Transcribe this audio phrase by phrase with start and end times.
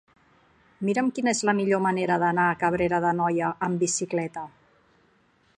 [0.87, 4.51] Mira'm quina és la millor manera d'anar a Cabrera d'Anoia amb bicicleta.